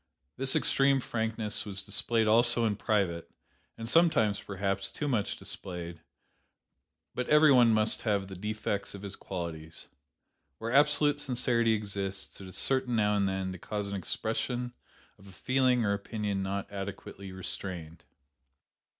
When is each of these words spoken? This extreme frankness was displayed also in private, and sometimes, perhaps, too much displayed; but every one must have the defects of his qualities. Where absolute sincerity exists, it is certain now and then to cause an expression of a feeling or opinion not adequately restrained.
This 0.35 0.55
extreme 0.55 0.99
frankness 0.99 1.63
was 1.63 1.85
displayed 1.85 2.25
also 2.25 2.65
in 2.65 2.75
private, 2.75 3.29
and 3.77 3.87
sometimes, 3.87 4.41
perhaps, 4.41 4.91
too 4.91 5.07
much 5.07 5.35
displayed; 5.35 6.01
but 7.13 7.29
every 7.29 7.51
one 7.51 7.71
must 7.71 8.01
have 8.01 8.27
the 8.27 8.35
defects 8.35 8.95
of 8.95 9.03
his 9.03 9.15
qualities. 9.15 9.89
Where 10.57 10.73
absolute 10.73 11.19
sincerity 11.19 11.73
exists, 11.73 12.41
it 12.41 12.47
is 12.47 12.57
certain 12.57 12.95
now 12.95 13.15
and 13.15 13.29
then 13.29 13.51
to 13.51 13.59
cause 13.59 13.89
an 13.89 13.95
expression 13.95 14.73
of 15.19 15.27
a 15.27 15.31
feeling 15.31 15.85
or 15.85 15.93
opinion 15.93 16.41
not 16.41 16.71
adequately 16.71 17.31
restrained. 17.31 18.03